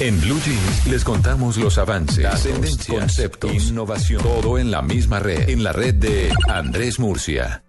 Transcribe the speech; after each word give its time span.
En 0.00 0.20
Blue 0.20 0.40
Jeans 0.44 0.86
les 0.86 1.04
contamos 1.04 1.56
los 1.56 1.76
avances, 1.78 2.24
tendencias, 2.42 2.86
conceptos, 2.86 3.52
innovación, 3.68 4.22
todo 4.22 4.58
en 4.58 4.70
la 4.70 4.80
misma 4.82 5.18
red, 5.18 5.48
en 5.48 5.64
la 5.64 5.72
red 5.72 5.94
de 5.94 6.30
Andrés 6.48 6.98
Murcia. 7.00 7.62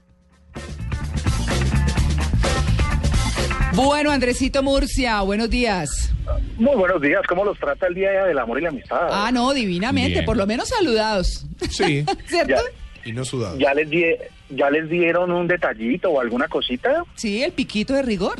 Bueno, 3.73 4.11
Andresito 4.11 4.61
Murcia, 4.61 5.21
buenos 5.21 5.49
días. 5.49 6.11
Muy 6.57 6.75
buenos 6.75 7.01
días, 7.01 7.21
¿cómo 7.27 7.43
los 7.45 7.57
trata 7.57 7.87
el 7.87 7.95
Día 7.95 8.11
del 8.25 8.37
Amor 8.37 8.59
y 8.59 8.63
la 8.63 8.69
Amistad? 8.69 9.07
Ah, 9.09 9.31
no, 9.31 9.51
divinamente, 9.53 10.13
Bien. 10.13 10.25
por 10.25 10.37
lo 10.37 10.45
menos 10.45 10.69
saludados. 10.69 11.45
Sí, 11.71 12.05
¿Cierto? 12.27 12.53
Ya, 12.55 12.61
y 13.05 13.13
no 13.13 13.25
sudado. 13.25 13.57
ya 13.57 13.73
les 13.73 13.89
di- 13.89 14.03
¿Ya 14.51 14.69
les 14.71 14.89
dieron 14.89 15.31
un 15.31 15.47
detallito 15.47 16.09
o 16.09 16.19
alguna 16.19 16.47
cosita? 16.47 17.03
Sí, 17.15 17.43
el 17.43 17.51
piquito 17.51 17.93
de 17.93 18.01
rigor. 18.01 18.35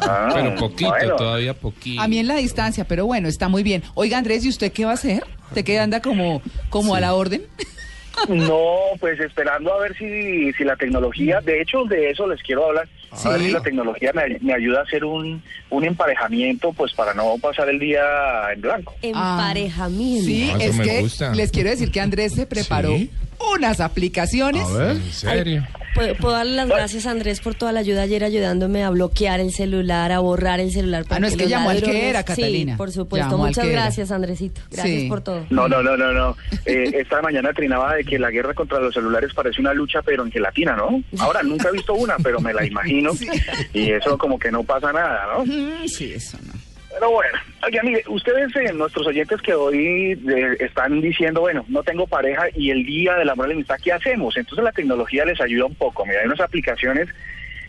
Ah, 0.00 0.30
Pero 0.34 0.54
poquito, 0.56 0.90
bueno. 0.90 1.16
todavía 1.16 1.54
poquito. 1.54 2.00
A 2.00 2.08
mí 2.08 2.18
en 2.18 2.28
la 2.28 2.36
distancia, 2.36 2.84
pero 2.86 3.06
bueno, 3.06 3.28
está 3.28 3.48
muy 3.48 3.62
bien. 3.62 3.82
Oiga, 3.94 4.18
Andrés, 4.18 4.44
¿y 4.44 4.48
usted 4.48 4.72
qué 4.72 4.84
va 4.84 4.92
a 4.92 4.94
hacer? 4.94 5.24
¿Usted 5.48 5.64
qué 5.64 5.78
anda 5.78 6.00
como, 6.00 6.42
como 6.70 6.94
a 6.94 7.00
la 7.00 7.14
orden? 7.14 7.42
No, 8.28 8.76
pues 8.98 9.20
esperando 9.20 9.72
a 9.74 9.78
ver 9.80 9.94
si, 9.98 10.50
si 10.54 10.64
la 10.64 10.74
tecnología, 10.76 11.40
de 11.42 11.60
hecho 11.60 11.84
de 11.84 12.10
eso 12.10 12.26
les 12.26 12.42
quiero 12.42 12.64
hablar, 12.66 12.88
a 13.12 13.28
ver 13.28 13.40
si 13.42 13.50
la 13.50 13.60
tecnología 13.60 14.10
me, 14.14 14.38
me 14.40 14.54
ayuda 14.54 14.80
a 14.80 14.82
hacer 14.84 15.04
un, 15.04 15.42
un 15.68 15.84
emparejamiento, 15.84 16.72
pues 16.72 16.94
para 16.94 17.12
no 17.12 17.34
pasar 17.42 17.68
el 17.68 17.78
día 17.78 18.00
en 18.54 18.62
blanco. 18.62 18.94
Emparejamiento. 19.02 20.24
Sí, 20.24 20.50
Ah, 20.54 20.58
es 20.60 20.80
que 20.80 21.00
gusta. 21.00 21.34
les 21.34 21.50
quiero 21.50 21.68
decir 21.70 21.90
que 21.90 22.00
Andrés 22.00 22.32
se 22.34 22.46
preparó 22.46 22.96
Sí. 22.96 23.10
Unas 23.54 23.80
aplicaciones. 23.80 24.62
A 24.66 24.72
ver, 24.76 24.90
en 24.96 25.12
serio. 25.12 25.66
¿Puedo, 25.94 26.14
puedo 26.16 26.34
darle 26.34 26.56
las 26.56 26.68
gracias 26.68 27.06
a 27.06 27.10
Andrés 27.10 27.40
por 27.40 27.54
toda 27.54 27.72
la 27.72 27.80
ayuda 27.80 28.02
ayer 28.02 28.22
ayudándome 28.22 28.84
a 28.84 28.90
bloquear 28.90 29.40
el 29.40 29.50
celular, 29.50 30.12
a 30.12 30.18
borrar 30.18 30.60
el 30.60 30.70
celular. 30.70 31.06
Ah, 31.08 31.18
no, 31.18 31.26
es 31.26 31.36
que 31.36 31.48
llamó 31.48 31.70
al 31.70 31.82
que 31.82 32.10
era, 32.10 32.22
Catalina. 32.22 32.72
Sí, 32.74 32.76
por 32.76 32.92
supuesto. 32.92 33.30
Llamó 33.30 33.46
Muchas 33.46 33.66
gracias, 33.66 34.10
Andresito. 34.10 34.60
Gracias 34.70 35.02
Sí. 35.02 35.08
por 35.08 35.22
todo. 35.22 35.46
No, 35.48 35.66
no, 35.68 35.82
no, 35.82 35.96
no, 35.96 36.12
no. 36.12 36.36
Eh, 36.66 36.90
esta 37.00 37.22
mañana 37.22 37.50
trinaba 37.54 37.94
de 37.94 38.04
que 38.04 38.18
la 38.18 38.30
guerra 38.30 38.52
contra 38.52 38.78
los 38.78 38.92
celulares 38.92 39.32
parece 39.34 39.58
una 39.62 39.72
lucha, 39.72 40.02
pero 40.02 40.22
en 40.22 40.30
gelatina, 40.30 40.76
¿no? 40.76 41.02
Ahora, 41.18 41.42
nunca 41.42 41.70
he 41.70 41.72
visto 41.72 41.94
una, 41.94 42.16
pero 42.22 42.40
me 42.40 42.52
la 42.52 42.66
imagino. 42.66 43.12
Y 43.72 43.90
eso 43.92 44.18
como 44.18 44.38
que 44.38 44.50
no 44.52 44.64
pasa 44.64 44.92
nada, 44.92 45.22
¿no? 45.38 45.46
Sí, 45.88 46.12
eso 46.12 46.36
no. 46.46 46.52
Pero 46.98 47.10
bueno, 47.10 47.38
oiga, 47.64 47.82
mire, 47.82 48.02
ustedes, 48.08 48.54
eh, 48.56 48.72
nuestros 48.72 49.06
oyentes 49.06 49.40
que 49.42 49.52
hoy 49.54 50.12
eh, 50.28 50.56
están 50.60 51.00
diciendo, 51.02 51.42
bueno, 51.42 51.64
no 51.68 51.82
tengo 51.82 52.06
pareja 52.06 52.44
y 52.54 52.70
el 52.70 52.84
día 52.86 53.14
del 53.16 53.28
amor 53.28 53.46
y 53.46 53.48
la 53.50 53.54
amistad, 53.56 53.76
¿qué 53.82 53.92
hacemos? 53.92 54.36
Entonces 54.36 54.64
la 54.64 54.72
tecnología 54.72 55.24
les 55.26 55.40
ayuda 55.40 55.66
un 55.66 55.74
poco. 55.74 56.06
Mira, 56.06 56.20
hay 56.20 56.26
unas 56.26 56.40
aplicaciones 56.40 57.08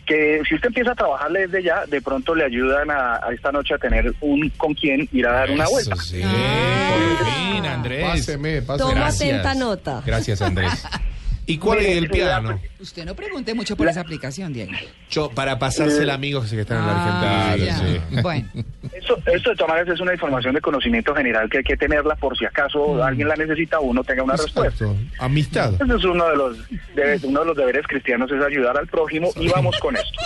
que 0.06 0.40
si 0.48 0.54
usted 0.54 0.68
empieza 0.68 0.92
a 0.92 0.94
trabajarle 0.94 1.40
desde 1.46 1.62
ya, 1.62 1.84
de 1.84 2.00
pronto 2.00 2.34
le 2.34 2.44
ayudan 2.44 2.90
a, 2.90 3.16
a 3.16 3.30
esta 3.34 3.52
noche 3.52 3.74
a 3.74 3.78
tener 3.78 4.14
un 4.22 4.48
con 4.56 4.72
quien 4.72 5.06
ir 5.12 5.26
a 5.26 5.32
dar 5.32 5.50
una 5.50 5.64
Eso 5.64 5.72
vuelta. 5.72 5.96
sí, 5.96 6.22
Ah. 6.24 6.90
por 7.18 7.26
fin, 7.26 7.66
Andrés. 7.66 8.04
Páseme, 8.04 8.62
páseme. 8.62 8.78
Toma 8.90 9.00
Gracias. 9.02 9.28
atenta 9.30 9.54
nota. 9.54 10.02
Gracias, 10.06 10.40
Andrés. 10.40 10.86
¿Y 11.46 11.56
cuál 11.56 11.78
es 11.78 11.96
el 11.96 12.10
piano? 12.10 12.60
Usted 12.78 13.06
no 13.06 13.14
pregunte 13.14 13.54
mucho 13.54 13.74
por 13.74 13.88
esa 13.88 14.00
aplicación, 14.00 14.52
Diego. 14.52 14.72
Yo, 15.10 15.30
para 15.30 15.58
pasársela 15.58 16.12
amigos 16.12 16.50
que 16.50 16.60
están 16.60 16.78
en 16.80 16.86
la 16.86 16.92
Ah, 16.92 17.52
Argentina. 17.52 18.02
sí. 18.10 18.16
Bueno, 18.22 18.48
Esto, 19.16 19.30
esto 19.32 19.50
de 19.50 19.56
todas 19.56 19.68
maneras 19.70 19.94
es 19.94 20.00
una 20.00 20.12
información 20.12 20.54
de 20.54 20.60
conocimiento 20.60 21.14
general 21.14 21.48
que 21.48 21.58
hay 21.58 21.64
que 21.64 21.76
tenerla 21.76 22.14
por 22.16 22.36
si 22.36 22.44
acaso 22.44 23.02
alguien 23.02 23.28
la 23.28 23.36
necesita 23.36 23.78
o 23.78 23.84
uno 23.84 24.04
tenga 24.04 24.22
una 24.22 24.34
respuesta. 24.34 24.84
Amistad. 25.18 25.74
Ese 25.80 25.94
es 25.96 26.04
uno 26.04 26.28
de 26.28 26.36
los 26.36 26.58
debe- 26.94 27.20
uno 27.24 27.40
de 27.40 27.46
los 27.46 27.56
deberes 27.56 27.86
cristianos 27.86 28.30
es 28.30 28.42
ayudar 28.42 28.76
al 28.76 28.86
prójimo 28.86 29.30
y 29.36 29.48
vamos 29.48 29.78
con 29.78 29.96
esto. 29.96 30.20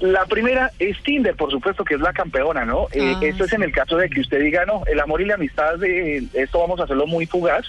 La 0.00 0.26
primera 0.26 0.70
es 0.78 1.00
Tinder, 1.04 1.34
por 1.36 1.50
supuesto, 1.50 1.82
que 1.84 1.94
es 1.94 2.00
la 2.00 2.12
campeona, 2.12 2.64
¿no? 2.66 2.86
Eh, 2.92 3.14
Ah, 3.16 3.20
esto 3.22 3.44
es 3.44 3.52
en 3.54 3.62
el 3.62 3.72
caso 3.72 3.96
de 3.96 4.10
que 4.10 4.20
usted 4.20 4.40
diga, 4.40 4.66
no, 4.66 4.82
el 4.86 5.00
amor 5.00 5.22
y 5.22 5.24
la 5.24 5.34
amistad, 5.34 5.82
eh, 5.84 6.22
esto 6.34 6.58
vamos 6.58 6.80
a 6.80 6.84
hacerlo 6.84 7.06
muy 7.06 7.24
fugaz. 7.24 7.64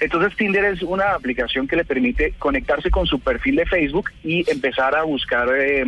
Entonces 0.00 0.36
Tinder 0.36 0.64
es 0.66 0.82
una 0.82 1.14
aplicación 1.14 1.66
que 1.66 1.76
le 1.76 1.84
permite 1.84 2.32
conectarse 2.38 2.90
con 2.90 3.06
su 3.06 3.18
perfil 3.18 3.56
de 3.56 3.66
Facebook 3.66 4.10
y 4.22 4.48
empezar 4.50 4.94
a 4.94 5.02
buscar 5.02 5.48
eh, 5.56 5.84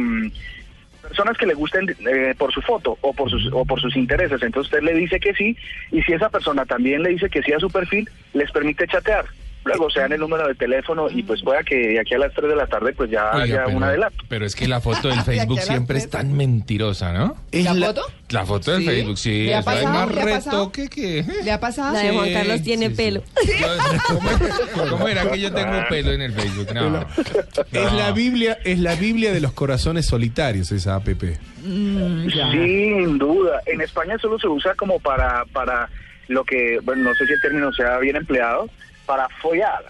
personas 1.08 1.36
que 1.36 1.46
le 1.46 1.54
gusten 1.54 1.94
eh, 2.06 2.34
por 2.36 2.52
su 2.52 2.60
foto 2.60 2.98
o 3.00 3.12
por 3.12 3.30
sus 3.30 3.48
o 3.52 3.64
por 3.64 3.80
sus 3.80 3.96
intereses. 3.96 4.42
Entonces 4.42 4.72
usted 4.72 4.82
le 4.82 4.94
dice 4.94 5.20
que 5.20 5.34
sí 5.34 5.56
y 5.92 6.02
si 6.02 6.12
esa 6.12 6.28
persona 6.28 6.64
también 6.64 7.02
le 7.02 7.10
dice 7.10 7.30
que 7.30 7.42
sí 7.42 7.52
a 7.52 7.60
su 7.60 7.70
perfil, 7.70 8.08
les 8.34 8.50
permite 8.50 8.86
chatear. 8.86 9.26
Luego 9.66 9.90
se 9.90 10.00
dan 10.00 10.12
el 10.12 10.20
número 10.20 10.46
de 10.46 10.54
teléfono 10.54 11.08
y 11.10 11.22
pues 11.24 11.42
pueda 11.42 11.62
que 11.64 11.74
de 11.74 12.00
aquí 12.00 12.14
a 12.14 12.18
las 12.18 12.32
3 12.32 12.48
de 12.48 12.56
la 12.56 12.66
tarde 12.66 12.92
pues 12.92 13.10
ya 13.10 13.32
Oiga, 13.32 13.42
haya 13.42 13.64
pero, 13.64 13.76
un 13.76 13.82
adelanto. 13.82 14.24
pero 14.28 14.46
es 14.46 14.54
que 14.54 14.68
la 14.68 14.80
foto 14.80 15.08
del 15.08 15.20
Facebook 15.24 15.60
siempre 15.60 15.98
es 15.98 16.08
tan 16.08 16.32
mentirosa, 16.34 17.12
¿no? 17.12 17.36
¿La 17.52 17.74
foto? 17.74 18.02
La 18.30 18.46
foto 18.46 18.72
del 18.72 18.82
¿Sí? 18.82 18.86
Facebook, 18.86 19.18
sí. 19.18 19.44
¿Le 19.46 19.54
ha 19.56 19.62
pasado? 19.62 19.92
más 19.92 20.14
¿Le 20.14 20.20
ha 20.20 20.24
pasado? 20.24 20.58
retoque 20.58 20.88
que... 20.88 21.24
¿le 21.44 21.50
ha 21.52 21.60
pasado? 21.60 21.92
La 21.94 22.00
de 22.00 22.12
Juan 22.12 22.32
Carlos 22.32 22.62
tiene 22.62 22.86
sí, 22.86 22.92
sí. 22.92 22.96
pelo. 22.96 23.22
¿Cómo, 24.74 24.90
cómo 24.90 25.08
era 25.08 25.30
que 25.30 25.40
yo 25.40 25.52
tengo 25.52 25.84
pelo 25.88 26.12
en 26.12 26.22
el 26.22 26.32
Facebook? 26.32 26.74
No. 26.74 27.04
Es 27.72 27.92
la 27.92 28.12
Biblia, 28.12 28.58
es 28.64 28.78
la 28.78 28.94
Biblia 28.94 29.32
de 29.32 29.40
los 29.40 29.52
corazones 29.52 30.06
solitarios 30.06 30.70
esa 30.72 30.94
app. 30.96 31.08
Mm. 31.08 32.28
Sin 32.30 33.18
duda. 33.18 33.60
En 33.66 33.80
España 33.80 34.16
solo 34.18 34.38
se 34.38 34.46
usa 34.46 34.74
como 34.74 35.00
para 35.00 35.44
para 35.52 35.88
lo 36.28 36.44
que, 36.44 36.78
bueno, 36.82 37.04
no 37.04 37.14
sé 37.14 37.26
si 37.26 37.32
el 37.32 37.40
término 37.40 37.72
sea 37.72 37.98
bien 37.98 38.16
empleado, 38.16 38.68
para 39.06 39.28
follar. 39.40 39.84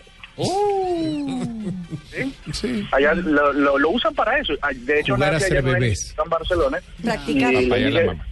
¿Sí? 2.11 2.35
Sí. 2.53 2.87
Allá 2.93 3.15
lo, 3.15 3.53
lo, 3.53 3.79
lo 3.79 3.91
usan 3.91 4.15
para 4.15 4.39
eso. 4.39 4.53
Ah, 4.63 4.71
De 4.75 5.01
hecho, 5.01 5.15
Jugar 5.15 5.35
a 5.35 5.41
ser 5.41 5.63
bebés. 5.63 6.15
en 6.23 6.31
Barcelona. 6.31 6.79
Practicar. 7.03 7.53
Y 7.55 7.67
Para 7.67 7.81
allá 7.81 7.91
la 7.91 8.01
dice- 8.01 8.07
mamá. 8.15 8.27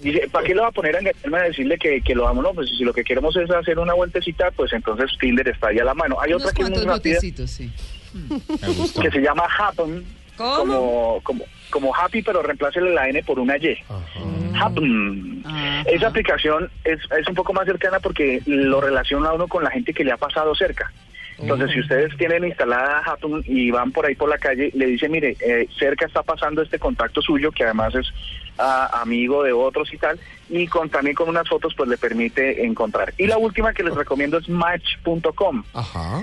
Dice, 0.00 0.28
¿para 0.30 0.46
qué 0.46 0.54
lo 0.54 0.62
va 0.62 0.68
a 0.68 0.72
poner 0.72 0.94
a 0.94 1.00
engañarme 1.00 1.38
a 1.38 1.42
decirle 1.42 1.76
que, 1.76 2.00
que 2.02 2.14
lo 2.14 2.28
amo? 2.28 2.40
No, 2.40 2.54
pues 2.54 2.68
si 2.70 2.84
lo 2.84 2.92
que 2.92 3.02
queremos 3.02 3.34
es 3.36 3.50
hacer 3.50 3.80
una 3.80 3.94
vueltecita, 3.94 4.52
pues 4.52 4.72
entonces 4.72 5.10
Tinder 5.18 5.48
está 5.48 5.68
ahí 5.68 5.80
a 5.80 5.84
la 5.84 5.94
mano. 5.94 6.20
Hay 6.20 6.32
Unos 6.32 6.42
otra 6.42 6.54
que 6.54 6.62
es 6.62 6.70
muy 6.70 6.84
rápida, 6.86 7.18
sí. 7.20 7.32
Que 9.00 9.10
se 9.10 9.20
llama 9.20 9.42
Happen, 9.58 10.04
¿Cómo? 10.36 10.56
como, 10.56 11.20
como, 11.24 11.44
como 11.70 11.96
Happy, 11.96 12.22
pero 12.22 12.42
reemplácele 12.42 12.94
la 12.94 13.08
N 13.08 13.24
por 13.24 13.40
una 13.40 13.56
Y. 13.56 13.76
Happen. 14.66 15.42
Ajá. 15.44 15.82
Esa 15.82 16.08
aplicación 16.08 16.70
es, 16.84 16.98
es 17.18 17.28
un 17.28 17.34
poco 17.34 17.52
más 17.52 17.66
cercana 17.66 18.00
porque 18.00 18.42
lo 18.46 18.80
relaciona 18.80 19.30
a 19.30 19.34
uno 19.34 19.48
con 19.48 19.64
la 19.64 19.70
gente 19.70 19.92
que 19.92 20.04
le 20.04 20.12
ha 20.12 20.16
pasado 20.16 20.54
cerca. 20.54 20.92
Entonces, 21.38 21.72
si 21.72 21.80
ustedes 21.80 22.16
tienen 22.18 22.44
instalada 22.44 22.98
Happen 23.04 23.42
y 23.46 23.70
van 23.72 23.90
por 23.90 24.06
ahí 24.06 24.14
por 24.14 24.28
la 24.28 24.38
calle, 24.38 24.70
le 24.74 24.86
dicen, 24.86 25.10
mire, 25.10 25.36
eh, 25.40 25.66
cerca 25.76 26.06
está 26.06 26.22
pasando 26.22 26.62
este 26.62 26.78
contacto 26.78 27.20
suyo, 27.20 27.50
que 27.50 27.64
además 27.64 27.94
es 27.96 28.06
ah, 28.58 29.00
amigo 29.02 29.42
de 29.42 29.52
otros 29.52 29.92
y 29.92 29.98
tal, 29.98 30.20
y 30.50 30.68
con 30.68 30.88
también 30.88 31.16
con 31.16 31.28
unas 31.28 31.48
fotos, 31.48 31.74
pues 31.76 31.88
le 31.88 31.96
permite 31.96 32.64
encontrar. 32.64 33.12
Y 33.18 33.26
la 33.26 33.38
última 33.38 33.72
que 33.72 33.82
les 33.82 33.94
recomiendo 33.94 34.38
es 34.38 34.48
Match.com. 34.48 35.64
Ajá. 35.74 36.22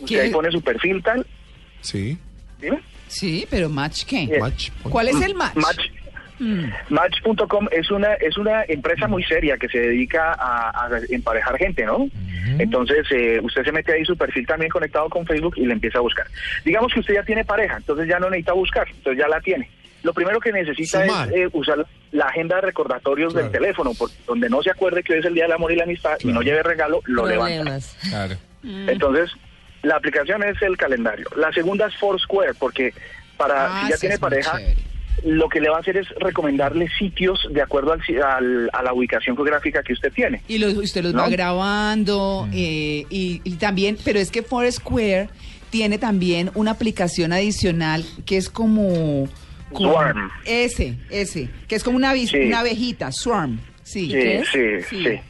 Usted 0.00 0.20
ahí 0.20 0.30
pone 0.30 0.50
su 0.50 0.62
perfil 0.62 1.02
tal, 1.02 1.26
Sí. 1.82 2.16
dime. 2.60 2.80
Sí, 3.08 3.46
pero 3.50 3.68
match 3.68 4.04
qué? 4.04 4.38
Match. 4.40 4.70
¿Cuál 4.82 5.08
es 5.08 5.20
el 5.20 5.34
match? 5.34 5.54
Match. 5.56 5.90
Mm. 6.38 6.64
Match.com 6.90 7.68
es 7.70 7.90
una 7.90 8.14
es 8.14 8.36
una 8.36 8.64
empresa 8.68 9.06
muy 9.08 9.22
seria 9.24 9.56
que 9.56 9.68
se 9.68 9.78
dedica 9.78 10.32
a, 10.38 10.86
a 10.86 10.90
emparejar 11.10 11.56
gente, 11.58 11.84
¿no? 11.86 12.08
Entonces 12.58 13.06
eh, 13.10 13.40
usted 13.42 13.64
se 13.64 13.72
mete 13.72 13.92
ahí 13.92 14.04
su 14.04 14.16
perfil 14.16 14.46
también 14.46 14.70
conectado 14.70 15.08
con 15.08 15.26
Facebook 15.26 15.54
y 15.56 15.66
le 15.66 15.72
empieza 15.72 15.98
a 15.98 16.02
buscar. 16.02 16.26
Digamos 16.64 16.92
que 16.92 17.00
usted 17.00 17.14
ya 17.14 17.22
tiene 17.24 17.44
pareja, 17.44 17.76
entonces 17.78 18.06
ya 18.08 18.18
no 18.18 18.28
necesita 18.30 18.52
buscar, 18.52 18.86
entonces 18.88 19.18
ya 19.18 19.28
la 19.28 19.40
tiene. 19.40 19.68
Lo 20.02 20.12
primero 20.14 20.38
que 20.38 20.52
necesita 20.52 21.04
Sumar. 21.04 21.28
es 21.30 21.34
eh, 21.34 21.48
usar 21.52 21.84
la 22.12 22.26
agenda 22.26 22.56
de 22.56 22.62
recordatorios 22.62 23.32
Claro. 23.32 23.48
del 23.48 23.52
teléfono, 23.60 23.92
por- 23.94 24.10
donde 24.26 24.48
no 24.48 24.62
se 24.62 24.70
acuerde 24.70 25.02
que 25.02 25.14
hoy 25.14 25.18
es 25.18 25.24
el 25.24 25.34
día 25.34 25.44
del 25.44 25.52
amor 25.54 25.72
y 25.72 25.76
la 25.76 25.82
amistad 25.84 26.16
y 26.20 26.28
no 26.28 26.42
lleve 26.42 26.62
regalo, 26.62 27.00
lo 27.06 27.26
levanta. 27.26 27.54
Problemas. 27.56 27.96
Claro. 28.08 28.36
Entonces, 28.62 29.30
la 29.82 29.96
aplicación 29.96 30.42
es 30.44 30.60
el 30.62 30.76
calendario. 30.76 31.26
La 31.36 31.50
segunda 31.52 31.86
es 31.86 31.96
Foursquare, 31.96 32.52
porque 32.58 32.92
para 33.36 33.66
Ah, 33.66 33.80
si 33.82 33.88
ya 33.88 33.94
esa 33.94 34.00
tiene 34.00 34.18
pareja, 34.18 34.58
chévere. 34.58 34.76
Lo 35.26 35.48
que 35.48 35.60
le 35.60 35.68
va 35.68 35.76
a 35.76 35.80
hacer 35.80 35.96
es 35.96 36.08
recomendarle 36.20 36.88
sitios 36.98 37.46
de 37.50 37.60
acuerdo 37.60 37.92
al, 37.92 38.70
a 38.72 38.82
la 38.82 38.92
ubicación 38.94 39.34
geográfica 39.36 39.82
que 39.82 39.92
usted 39.92 40.12
tiene. 40.12 40.40
Y 40.48 40.58
los- 40.58 40.74
usted 40.76 41.02
los 41.02 41.12
¿No? 41.14 41.22
va 41.22 41.28
grabando 41.28 42.48
eh, 42.52 43.04
y, 43.10 43.40
y 43.44 43.50
también, 43.56 43.98
pero 44.04 44.18
es 44.20 44.30
que 44.30 44.42
Foursquare 44.42 45.28
tiene 45.70 45.98
también 45.98 46.50
una 46.54 46.70
aplicación 46.70 47.32
adicional 47.32 48.04
que 48.24 48.36
es 48.36 48.48
como 48.48 49.28
Swarm. 49.76 50.30
Ese, 50.44 50.94
ese, 51.10 51.48
que 51.68 51.74
es 51.74 51.82
como 51.82 51.96
una, 51.96 52.14
Sí. 52.14 52.36
una 52.46 52.60
abejita, 52.60 53.10
swarm. 53.10 53.58
Sí. 53.82 54.10
Sí, 54.10 54.16
es? 54.18 54.48
sí, 54.48 54.60
Sí. 54.88 55.04
sí. 55.04 55.20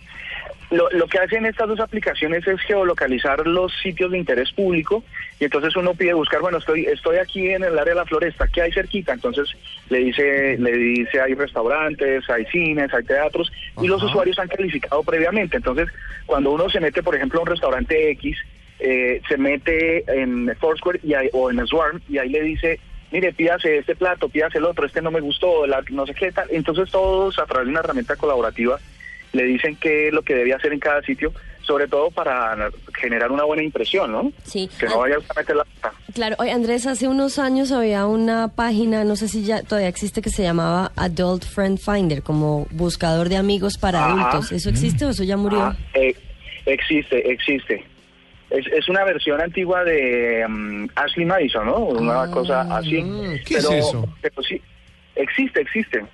Lo, 0.71 0.89
lo 0.91 1.07
que 1.07 1.19
hacen 1.19 1.47
estas 1.47 1.69
dos 1.69 1.79
aplicaciones 1.79 2.45
es 2.47 2.61
geolocalizar 2.63 3.47
los 3.47 3.73
sitios 3.83 4.11
de 4.11 4.19
interés 4.19 4.51
público 4.53 5.05
y 5.39 5.45
entonces 5.45 5.77
uno 5.77 5.95
pide 5.95 6.13
buscar, 6.13 6.41
bueno, 6.41 6.59
estoy 6.59 6.87
estoy 6.87 7.19
aquí 7.19 7.51
en 7.51 7.63
el 7.63 7.79
área 7.79 7.95
de 7.95 8.01
la 8.01 8.05
floresta, 8.05 8.49
¿qué 8.49 8.63
hay 8.63 8.73
cerquita? 8.73 9.13
Entonces 9.13 9.49
le 9.91 9.99
dice 9.99 10.57
le 10.59 10.73
dice 10.73 11.21
hay 11.21 11.35
restaurantes, 11.35 12.29
hay 12.29 12.45
cines, 12.47 12.93
hay 12.93 13.05
teatros 13.05 13.53
y 13.81 13.87
los 13.87 14.03
usuarios 14.03 14.39
han 14.41 14.49
calificado 14.49 15.05
previamente. 15.05 15.57
Entonces, 15.57 15.89
cuando 16.27 16.51
uno 16.51 16.69
se 16.69 16.81
mete, 16.81 17.01
por 17.03 17.15
ejemplo, 17.15 17.39
a 17.39 17.43
un 17.43 17.49
restaurante 17.49 18.11
X, 18.11 18.37
eh, 18.81 19.21
se 19.29 19.37
mete 19.39 20.05
en 20.21 20.53
Foursquare 20.59 20.99
y 21.05 21.15
hay- 21.15 21.31
o 21.33 21.49
en 21.51 21.65
Swarm 21.67 22.01
y 22.09 22.19
ahí 22.19 22.29
le 22.31 22.43
dice 22.43 22.81
mire, 23.13 23.33
pídase 23.33 23.79
este 23.79 23.95
plato, 23.95 24.29
pídase 24.29 24.59
el 24.59 24.65
otro, 24.65 24.85
este 24.85 25.01
no 25.01 25.13
me 25.13 25.21
gustó, 25.21 25.65
la- 25.69 25.85
no 25.91 26.07
sé 26.07 26.13
qué 26.15 26.33
tal. 26.33 26.49
Entonces 26.51 26.91
todos 26.91 27.39
a 27.39 27.47
través 27.47 27.67
de 27.67 27.71
una 27.71 27.81
herramienta 27.81 28.17
colaborativa 28.17 28.81
le 29.33 29.45
dicen 29.45 29.77
qué 29.77 30.09
es 30.09 30.13
lo 30.15 30.23
que 30.23 30.35
debía 30.35 30.57
hacer 30.57 30.73
en 30.73 30.81
cada 30.81 31.03
sitio, 31.03 31.33
sobre 31.63 31.89
todo 31.89 32.11
para 32.11 32.57
generar 32.95 33.33
una 33.33 33.43
buena 33.45 33.63
impresión, 33.63 34.13
¿no? 34.13 34.33
Sí. 34.45 34.71
Que 34.79 34.87
no 34.87 34.99
vaya 35.01 35.17
a 35.17 35.35
meter 35.41 35.57
la 35.57 35.65
pata. 35.81 35.97
Claro, 36.15 36.37
oye, 36.39 36.53
Andrés, 36.53 36.87
hace 36.87 37.09
unos 37.09 37.39
años 37.41 37.73
había 37.73 38.07
una 38.07 38.49
página, 38.49 39.03
no 39.05 39.17
sé 39.17 39.27
si 39.29 39.45
ya 39.45 39.63
todavía 39.63 39.89
existe, 39.89 40.23
que 40.23 40.31
se 40.31 40.43
llamaba 40.45 40.93
Adult 40.97 41.45
Friend 41.45 41.79
Finder, 41.79 42.23
como 42.23 42.67
buscador 42.71 43.29
de 43.29 43.37
amigos 43.37 43.79
para 43.79 43.99
Ajá. 44.05 44.29
adultos. 44.31 44.53
¿Eso 44.53 44.71
existe 44.71 45.05
o 45.05 45.11
eso 45.11 45.25
ya 45.25 45.37
murió? 45.37 45.61
Ah, 45.61 45.77
eh, 45.95 46.15
existe, 46.67 47.31
existe. 47.31 47.85
Es, 48.49 48.65
es 48.69 48.89
una 48.89 49.05
versión 49.05 49.41
antigua 49.41 49.83
de 49.83 50.47
mm, 50.49 50.87
Ashley 50.95 51.27
Madison, 51.27 51.67
¿no? 51.67 51.79
Una 51.79 52.23
Ah. 52.23 52.31
cosa 52.31 52.61
así. 52.63 53.03
¿qué 53.45 53.57
es 53.57 53.69
eso? 53.71 54.09
Pero 54.23 54.41
sí, 54.45 54.63
existe, 55.17 55.61
existe. 55.63 56.05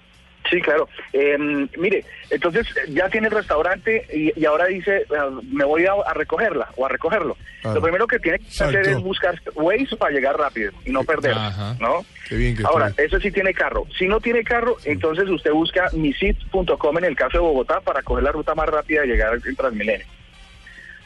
Sí, 0.52 0.60
claro. 0.60 0.86
Eh, 1.14 1.38
mire, 1.78 2.04
entonces 2.28 2.66
ya 2.90 3.08
tiene 3.08 3.28
el 3.28 3.32
restaurante 3.32 4.06
y, 4.12 4.38
y 4.38 4.44
ahora 4.44 4.66
dice, 4.66 4.98
eh, 4.98 5.06
me 5.50 5.64
voy 5.64 5.86
a, 5.86 5.92
a 6.06 6.12
recogerla 6.12 6.68
o 6.76 6.84
a 6.84 6.90
recogerlo. 6.90 7.38
Claro. 7.62 7.76
Lo 7.76 7.82
primero 7.82 8.06
que 8.06 8.18
tiene 8.18 8.38
que 8.38 8.44
hacer 8.48 8.86
es 8.86 9.00
buscar 9.00 9.40
Waze 9.54 9.96
para 9.96 10.12
llegar 10.14 10.36
rápido 10.36 10.72
y 10.84 10.90
no 10.90 11.04
perder, 11.04 11.32
Ajá. 11.32 11.74
¿no? 11.80 12.04
Qué 12.28 12.36
bien 12.36 12.54
que 12.56 12.64
Ahora, 12.64 12.88
estoy. 12.88 13.06
eso 13.06 13.18
sí 13.20 13.30
tiene 13.30 13.54
carro. 13.54 13.86
Si 13.98 14.06
no 14.06 14.20
tiene 14.20 14.44
carro, 14.44 14.76
entonces 14.84 15.26
usted 15.30 15.52
busca 15.52 15.88
misit.com 15.94 16.98
en 16.98 17.04
el 17.04 17.16
caso 17.16 17.38
de 17.38 17.44
Bogotá 17.44 17.80
para 17.80 18.02
coger 18.02 18.24
la 18.24 18.32
ruta 18.32 18.54
más 18.54 18.68
rápida 18.68 19.00
de 19.02 19.06
llegar 19.06 19.32
en 19.42 19.56
Transmilenio. 19.56 20.06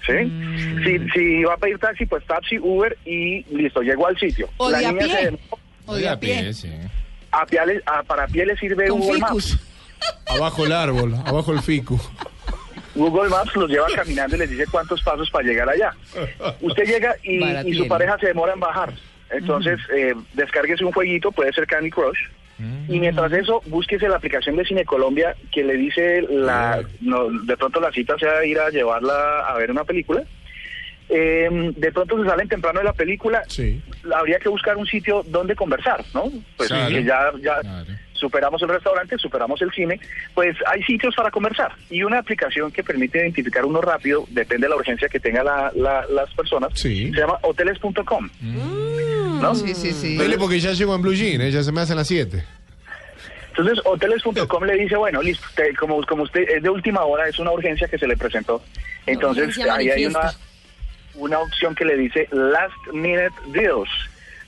¿Sí? 0.07 0.13
Mm. 0.13 0.85
Si, 0.85 1.09
si 1.11 1.45
va 1.45 1.55
a 1.55 1.59
pedir 1.59 1.79
taxi, 1.79 2.07
pues 2.07 2.25
taxi, 2.27 2.59
Uber 2.59 2.97
y 3.05 3.45
listo, 3.55 3.81
llegó 3.83 4.07
al 4.09 4.19
sitio. 4.19 4.49
O 4.57 4.71
de 4.71 4.77
a 4.87 4.93
niña 4.93 5.05
pie. 5.07 5.09
se- 5.31 5.39
O 5.87 5.95
de 5.95 6.09
a 6.09 6.19
pie. 6.19 6.53
sí. 6.53 6.71
A 7.43 7.99
a- 7.99 8.03
para 8.03 8.27
pie 8.27 8.47
le 8.47 8.57
sirve 8.57 8.89
Con 8.89 9.01
Google 9.01 9.15
ficus. 9.17 9.53
Maps. 9.53 9.67
Abajo 10.27 10.67
el 10.67 10.73
árbol, 10.73 11.15
abajo 11.25 11.53
el 11.53 11.61
ficu. 11.61 12.01
Google 12.95 13.29
Maps 13.29 13.55
los 13.55 13.69
lleva 13.69 13.87
caminando 13.95 14.37
y 14.37 14.39
les 14.41 14.51
dice 14.51 14.67
cuántos 14.71 15.03
pasos 15.03 15.31
para 15.31 15.47
llegar 15.47 15.69
allá. 15.69 15.95
Usted 16.61 16.85
llega 16.85 17.15
y, 17.23 17.75
su 17.75 17.87
pareja 17.87 18.19
se 18.19 18.29
demora 18.29 18.55
en 18.55 18.61
bajar. 18.61 18.93
Entonces, 19.31 19.79
eh, 19.95 20.15
descárguese 20.35 20.85
un 20.85 20.93
jueguito, 20.93 21.31
puede 21.33 21.53
ser 21.53 21.67
Candy 21.67 21.91
Crush. 21.91 22.19
Y 22.89 22.99
mientras 23.01 23.31
eso, 23.33 23.63
búsquese 23.67 24.09
la 24.09 24.17
aplicación 24.17 24.57
de 24.57 24.65
Cine 24.65 24.87
Colombia 24.87 25.37
que 25.53 25.63
le 25.63 25.75
dice 25.75 26.23
la, 26.23 26.83
no, 27.03 27.29
de 27.29 27.57
pronto 27.57 27.81
la 27.81 27.93
cita 27.93 28.17
sea 28.19 28.47
ir 28.47 28.59
a 28.59 28.71
llevarla 28.71 29.41
a 29.41 29.55
ver 29.59 29.71
una 29.71 29.85
película. 29.85 30.23
Eh, 31.09 31.73
de 31.77 31.93
pronto 31.93 32.21
se 32.23 32.29
salen 32.29 32.49
temprano 32.49 32.81
de 32.81 32.85
la 32.85 32.93
película, 32.93 33.43
Sí. 33.47 33.81
habría 34.13 34.39
que 34.39 34.49
buscar 34.49 34.77
un 34.77 34.87
sitio 34.87 35.23
donde 35.27 35.55
conversar, 35.55 36.05
¿no? 36.13 36.25
Pues 36.57 36.69
Claro. 36.69 36.89
que 36.89 37.05
ya, 37.05 37.31
ya 37.41 37.61
Claro. 37.61 37.87
superamos 38.15 38.61
el 38.63 38.69
restaurante, 38.71 39.17
superamos 39.19 39.63
el 39.63 39.71
cine, 39.71 40.01
pues 40.35 40.57
hay 40.67 40.83
sitios 40.83 41.15
para 41.15 41.31
conversar 41.31 41.71
y 41.91 42.03
una 42.03 42.19
aplicación 42.19 42.73
que 42.73 42.83
permite 42.83 43.19
identificar 43.19 43.65
uno 43.65 43.81
rápido, 43.81 44.25
depende 44.31 44.67
de 44.67 44.71
la 44.71 44.77
urgencia 44.77 45.09
que 45.09 45.21
tenga 45.21 45.45
la- 45.45 45.71
la- 45.77 46.05
las 46.11 46.33
personas, 46.35 46.71
Sí. 46.75 47.13
se 47.13 47.21
llama 47.21 47.39
hoteles.com. 47.43 48.29
¿no? 49.41 49.55
Sí, 49.55 49.75
sí, 49.75 49.93
sí. 49.93 50.17
Dele 50.17 50.39
porque 50.39 50.59
ya 50.59 50.73
llego 50.73 50.95
en 50.95 51.03
Blue 51.03 51.15
Jean, 51.15 51.41
¿eh? 51.41 51.51
ya 51.53 51.63
se 51.63 51.71
me 51.71 51.83
hacen 51.83 51.97
las 51.97 52.09
7. 52.09 52.43
Entonces, 53.51 53.79
hoteles.com 53.87 54.65
le 54.65 54.75
dice, 54.75 54.97
bueno, 54.97 55.23
listo, 55.23 55.47
te- 55.55 55.75
como, 55.77 56.03
como 56.05 56.25
usted 56.25 56.43
es 56.49 56.63
de 56.63 56.69
última 56.69 57.05
hora, 57.05 57.29
es 57.29 57.39
una 57.39 57.53
urgencia 57.53 57.87
que 57.89 57.97
se 57.99 58.07
le 58.07 58.17
presentó. 58.17 58.63
Entonces, 59.07 59.57
ahí 59.71 59.89
hay 59.89 60.07
una. 60.07 60.33
Una 61.17 61.39
opción 61.39 61.75
que 61.75 61.85
le 61.85 61.97
dice 61.97 62.29
Last 62.33 62.75
Minute 62.93 63.35
Deals. 63.49 63.91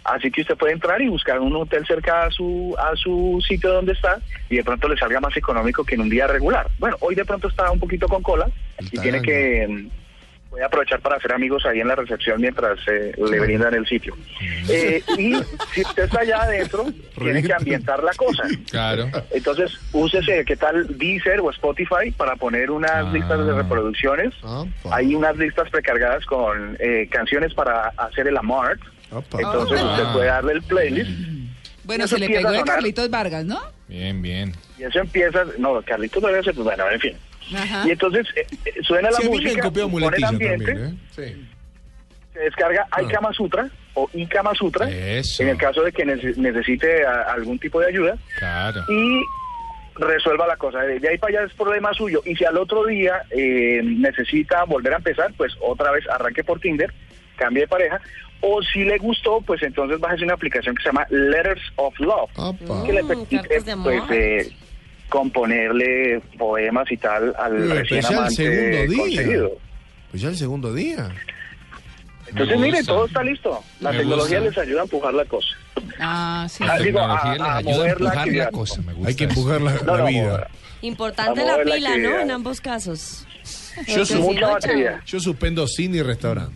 Así 0.05 0.31
que 0.31 0.41
usted 0.41 0.57
puede 0.57 0.73
entrar 0.73 1.03
y 1.03 1.09
buscar 1.09 1.39
un 1.39 1.55
hotel 1.55 1.87
cerca 1.87 2.25
a 2.25 2.31
su, 2.31 2.75
a 2.79 2.97
su 2.97 3.43
sitio 3.47 3.73
donde 3.73 3.93
está 3.93 4.19
y 4.49 4.57
de 4.57 4.65
pronto 4.65 4.89
le 4.89 4.97
salga 4.97 5.21
más 5.21 5.37
económico 5.37 5.85
que 5.85 5.97
en 5.97 6.01
un 6.03 6.09
día 6.09 6.27
regular. 6.27 6.67
Bueno, 6.79 6.97
hoy 7.01 7.15
de 7.15 7.27
pronto 7.27 7.49
está 7.49 7.71
un 7.71 7.79
poquito 7.79 8.09
con 8.09 8.23
cola 8.23 8.49
y 8.81 8.85
Está 8.85 9.03
tiene 9.03 9.21
que... 9.21 9.89
mm, 10.49 10.51
Puede 10.51 10.65
aprovechar 10.65 11.01
para 11.01 11.17
hacer 11.17 11.33
amigos 11.33 11.65
ahí 11.67 11.81
en 11.81 11.89
la 11.89 11.95
recepción 11.95 12.41
mientras 12.41 12.79
eh, 12.89 13.13
le 13.31 13.41
brindan 13.41 13.75
el 13.75 13.87
sitio. 13.87 14.17
Eh, 14.69 15.03
y 15.19 15.35
si 15.75 15.83
usted 15.83 16.05
está 16.05 16.21
allá 16.21 16.43
adentro, 16.43 16.87
tiene 17.19 17.43
que 17.43 17.53
ambientar 17.53 18.03
la 18.03 18.13
cosa. 18.15 18.45
Claro. 18.71 19.09
Entonces, 19.31 19.73
úsese, 19.93 20.45
¿qué 20.45 20.57
tal 20.57 20.99
Deezer 20.99 21.41
o 21.41 21.51
Spotify 21.51 22.11
para 22.17 22.37
poner 22.37 22.71
unas 22.71 22.91
Ah. 22.91 23.11
listas 23.13 23.47
de 23.47 23.53
reproducciones? 23.53 24.35
Opa. 24.43 24.97
Hay 24.97 25.15
unas 25.15 25.37
listas 25.37 25.69
precargadas 25.71 26.25
con 26.27 26.77
eh, 26.81 27.09
canciones 27.11 27.53
para 27.55 27.89
hacer 27.97 28.27
el 28.29 28.37
amart. 28.37 28.81
Opa. 29.13 29.39
Entonces, 29.39 29.81
Ah. 29.83 29.93
usted 29.93 30.13
puede 30.13 30.27
darle 30.27 30.53
el 30.55 30.63
playlist 30.63 31.11
Bueno, 31.85 32.07
se 32.07 32.19
le 32.19 32.27
pegó 32.29 32.49
a 32.49 32.53
de. 32.53 32.63
Carlitos 32.65 33.09
Vargas, 33.11 33.45
¿no? 33.45 33.61
Bien, 33.87 34.21
bien. 34.21 34.53
y 34.79 34.83
eso 34.85 34.99
empieza. 34.99 35.45
No, 35.59 35.81
Carlitos 35.83 36.23
debe 36.23 36.43
ser, 36.43 36.55
pues 36.55 36.65
bueno, 36.65 36.91
en 36.91 37.01
fin. 37.01 37.13
Ajá. 37.55 37.85
Y 37.87 37.91
entonces 37.93 38.27
eh, 38.37 38.47
eh, 38.65 38.75
suena 38.83 39.11
la 39.11 39.17
Sí, 39.19 39.29
música, 39.29 39.71
pone 39.71 40.07
el 40.17 40.25
ambiente, 40.25 40.65
también, 40.67 40.87
¿eh? 40.87 40.95
Sí. 41.15 41.47
se 42.35 42.39
descarga 42.41 42.87
Ah. 42.91 43.03
iKama 43.03 43.33
Sutra 43.33 43.69
o 43.95 44.09
iKama 44.15 44.55
Sutra 44.55 44.89
Eso. 44.91 45.43
en 45.43 45.49
el 45.51 45.57
caso 45.59 45.83
de 45.83 45.93
que 45.93 46.05
nece- 46.07 46.37
necesite 46.37 47.05
a- 47.07 47.23
algún 47.33 47.59
tipo 47.59 47.81
de 47.81 47.89
ayuda. 47.89 48.17
Claro. 48.39 48.81
y 48.89 49.23
resuelva 50.01 50.47
la 50.47 50.57
cosa. 50.57 50.81
De 50.83 51.09
ahí 51.09 51.19
para 51.19 51.39
allá 51.41 51.47
es 51.49 51.55
problema 51.55 51.93
suyo. 51.93 52.23
Y 52.25 52.37
si 52.37 52.45
al 52.45 52.57
otro 52.57 52.87
día 52.87 53.23
eh, 53.31 53.81
necesita 53.83 54.63
volver 54.65 54.93
a 54.95 54.99
empezar, 54.99 55.33
pues 55.37 55.53
otra 55.61 55.91
vez 55.91 56.05
arranque 56.09 56.45
por 56.45 56.61
Tinder, 56.61 56.93
cambie 57.37 57.63
de 57.63 57.69
pareja. 57.69 58.01
O 58.41 58.63
si 58.63 58.85
le 58.85 58.99
gustó, 58.99 59.41
pues 59.41 59.61
entonces 59.65 59.99
bájese 59.99 60.23
una 60.23 60.35
aplicación 60.35 60.77
que 60.77 60.83
se 60.85 60.89
llama 60.91 61.05
Letters 61.11 61.61
of 61.75 61.99
Love, 61.99 62.31
Opa. 62.37 62.85
que 62.87 62.93
le 62.93 63.03
Mm, 63.03 63.83
pues 63.83 64.03
eh, 64.11 64.49
componerle 65.09 66.21
poemas 66.39 66.91
y 66.93 66.97
tal 66.97 67.35
al 67.39 67.53
pero 67.57 67.75
recién 67.75 68.01
ya 68.03 68.09
el 68.09 68.15
amante 68.17 68.35
segundo 68.37 68.93
día. 68.93 68.99
conseguido. 69.23 69.51
Pues 70.11 70.23
ya 70.23 70.29
el 70.29 70.37
segundo 70.37 70.75
día. 70.75 71.09
Entonces, 72.29 72.59
mire, 72.59 72.83
todo 72.85 73.07
está 73.07 73.23
listo. 73.23 73.63
La 73.81 73.91
Me 73.93 73.99
tecnología 73.99 74.41
gusta. 74.41 74.61
les 74.61 74.69
ayuda 74.69 74.81
a 74.81 74.85
empujar 74.85 75.15
la 75.15 75.25
cosa. 75.25 75.49
Ah, 75.99 76.47
sí. 76.51 76.63
Ah, 76.65 76.67
La 76.67 76.79
digo, 76.79 77.01
a- 77.01 77.07
les 77.09 77.17
a 77.19 77.31
ayuda 77.33 77.57
a 77.59 77.61
mover 77.63 78.01
la 78.01 78.09
empujar 78.11 78.29
la 78.29 78.51
cosa. 78.51 78.83
Me 78.83 78.93
gusta 78.93 79.09
Hay 79.09 79.15
que 79.17 79.25
empujar 79.25 79.61
la, 79.63 79.73
No, 79.77 79.93
la 79.97 79.99
no, 80.03 80.07
vida. 80.07 80.49
Importante 80.83 81.45
la 81.45 81.59
pila, 81.63 81.97
¿no? 81.97 82.21
En 82.21 82.31
ambos 82.31 82.61
casos. 82.61 83.27
Yo 83.77 83.83
Porque 83.87 84.05
su- 84.05 84.07
si 84.07 84.15
mucha 84.17 84.41
no, 84.43 84.53
batería. 84.53 84.91
chao. 84.99 85.01
Yo 85.07 85.21
suspendo 85.21 85.67
cine 85.67 85.99
y 85.99 86.03
restaurante. 86.03 86.55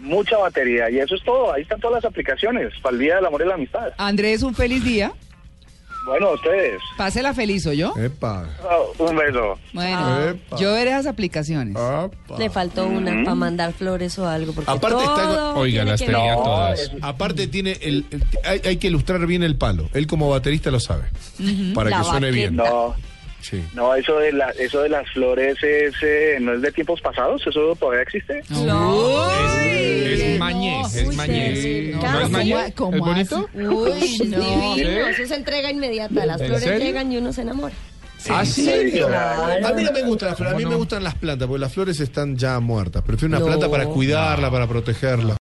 Mucha 0.00 0.36
batería. 0.38 0.88
Y 0.90 0.98
eso 1.00 1.16
es 1.16 1.22
todo. 1.24 1.52
Ahí 1.52 1.62
están 1.62 1.80
todas 1.80 2.02
las 2.02 2.10
aplicaciones 2.10 2.72
para 2.80 2.94
el 2.94 3.00
Día 3.00 3.16
del 3.16 3.26
Amor 3.26 3.42
y 3.42 3.48
la 3.48 3.54
Amistad. 3.54 3.88
Andrés, 3.96 4.42
un 4.44 4.54
feliz 4.54 4.84
día. 4.84 5.12
Bueno, 6.08 6.32
ustedes. 6.32 6.80
Pásela 6.96 7.34
feliz, 7.34 7.66
¿o 7.66 7.72
yo? 7.72 7.92
Epa. 7.96 8.48
Oh, 8.64 9.04
un 9.04 9.16
beso. 9.16 9.58
Bueno, 9.72 10.22
Epa. 10.30 10.56
yo 10.56 10.72
veré 10.72 10.90
esas 10.90 11.06
aplicaciones. 11.06 11.76
Opa. 11.76 12.38
Le 12.38 12.50
faltó 12.50 12.86
una 12.86 13.10
para 13.24 13.34
mandar 13.34 13.72
flores 13.72 14.18
o 14.18 14.26
algo. 14.26 14.52
Porque 14.52 14.70
Aparte 14.70 14.98
está- 14.98 15.14
todo 15.14 15.54
Oiga, 15.56 15.82
tiene 15.84 15.90
las 15.90 16.00
tenía 16.00 16.34
todas. 16.34 16.92
Aparte 17.02 17.46
tiene 17.46 17.72
el, 17.82 18.06
el- 18.10 18.24
hay, 18.44 18.60
hay 18.64 18.76
que 18.78 18.88
ilustrar 18.88 19.24
bien 19.26 19.42
el 19.42 19.56
palo. 19.56 19.88
Él 19.94 20.06
como 20.06 20.28
baterista 20.30 20.70
lo 20.70 20.80
sabe. 20.80 21.04
Para 21.74 21.90
La 21.90 21.98
que 21.98 22.04
suene 22.04 22.30
bien. 22.30 22.56
baqueta. 22.56 22.74
No, 22.74 22.96
Sí. 23.40 23.62
no, 23.74 23.94
eso 23.94 24.18
de 24.18 24.32
la, 24.32 24.50
eso 24.58 24.82
de 24.82 24.88
las 24.88 25.08
flores 25.10 25.56
es, 25.62 25.94
eh, 26.02 26.38
no 26.40 26.54
es 26.54 26.62
de 26.62 26.72
tiempos 26.72 27.00
pasados, 27.00 27.40
eso 27.46 27.74
todavía 27.78 28.02
existe. 28.02 28.42
No. 28.50 29.30
Es, 29.62 30.20
es 30.20 30.38
mañez, 30.38 30.82
no. 30.94 31.10
es 31.10 31.16
mañez. 31.16 31.60
sí, 31.62 31.90
¿No, 31.94 32.00
claro. 32.00 32.20
es 32.20 32.30
mañez? 32.30 32.74
¿Cómo- 32.74 32.90
cómo 32.98 33.12
¿Es 33.16 33.30
bonito? 33.30 33.48
hace? 33.48 33.68
Uy, 33.68 34.28
no. 34.28 34.74
Divino, 34.74 35.06
eso 35.08 35.22
es 35.22 35.30
entrega 35.30 35.70
inmediata. 35.70 36.26
Las 36.26 36.40
¿En 36.40 36.46
flores 36.48 36.64
serio? 36.64 36.84
llegan 36.86 37.12
y 37.12 37.16
uno 37.18 37.32
se 37.32 37.42
enamora. 37.42 37.74
¿Ah, 38.30 38.44
sí? 38.44 38.68
Claro. 38.92 39.66
A 39.68 39.72
mí 39.72 39.84
no 39.84 39.92
me 39.92 40.02
gustan 40.02 40.28
las 40.30 40.36
flores, 40.36 40.54
a 40.54 40.58
mí 40.58 40.66
me 40.66 40.74
gustan 40.74 41.04
las 41.04 41.14
plantas, 41.14 41.46
porque 41.46 41.60
las 41.60 41.72
flores 41.72 42.00
están 42.00 42.36
ya 42.36 42.58
muertas. 42.58 43.02
Prefiero 43.04 43.28
una 43.28 43.38
No. 43.38 43.46
planta 43.46 43.70
para 43.70 43.84
cuidarla, 43.86 44.50
para 44.50 44.66
protegerla. 44.66 45.36